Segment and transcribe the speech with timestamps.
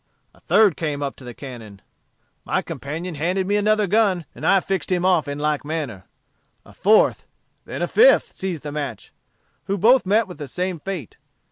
[0.33, 1.79] A third came up to the cannon.
[2.43, 6.05] My companion handed me another gun, and I fixed him off in like manner.
[6.65, 7.27] A fourth,
[7.65, 9.13] then a fifth seized the match,
[9.65, 11.17] who both met with the same fate.